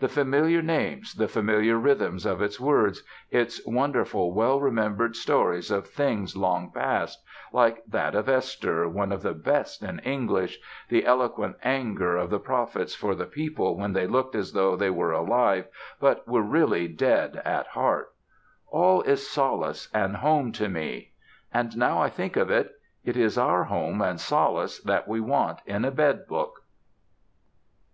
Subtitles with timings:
[0.00, 5.86] The familiar names, the familiar rhythm of its words, its wonderful well remembered stories of
[5.86, 10.58] things long past like that of Esther, one of the best in English
[10.90, 14.90] the eloquent anger of the prophets for the people then who looked as though they
[14.90, 18.12] were alive, but were really dead at heart,
[18.66, 21.12] all is solace and home to me.
[21.50, 22.72] And now I think of it,
[23.06, 26.58] it is our home and solace that we want in a bed book.